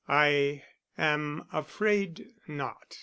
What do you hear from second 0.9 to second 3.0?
am afraid not.